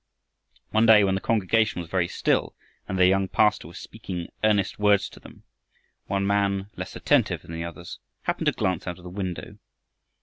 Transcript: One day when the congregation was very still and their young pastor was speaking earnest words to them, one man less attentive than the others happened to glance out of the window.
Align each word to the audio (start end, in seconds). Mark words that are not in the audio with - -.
One 0.71 0.87
day 0.87 1.03
when 1.03 1.13
the 1.13 1.21
congregation 1.21 1.79
was 1.79 1.87
very 1.91 2.07
still 2.07 2.55
and 2.87 2.97
their 2.97 3.05
young 3.05 3.27
pastor 3.27 3.67
was 3.67 3.77
speaking 3.77 4.29
earnest 4.43 4.79
words 4.79 5.07
to 5.09 5.19
them, 5.19 5.43
one 6.07 6.25
man 6.25 6.71
less 6.75 6.95
attentive 6.95 7.43
than 7.43 7.51
the 7.51 7.63
others 7.63 7.99
happened 8.23 8.47
to 8.47 8.51
glance 8.51 8.87
out 8.87 8.97
of 8.97 9.03
the 9.03 9.11
window. 9.11 9.59